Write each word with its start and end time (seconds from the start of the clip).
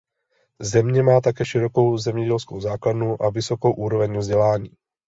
Země 0.61 1.03
má 1.03 1.21
také 1.21 1.45
širokou 1.45 1.97
zemědělskou 1.97 2.59
základnu 2.61 3.23
a 3.23 3.29
vysokou 3.29 3.73
úroveň 3.73 4.17
vzdělání. 4.17 4.69